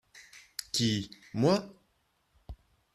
Qui?- 0.73 1.11
Moi. 1.35 1.61